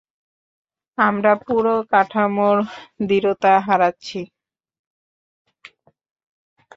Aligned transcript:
আমরা 0.97 1.33
পুরো 1.43 1.75
কাঠামোর 1.91 2.57
দৃঢ়তা 3.07 3.53
হারাচ্ছি! 3.67 4.19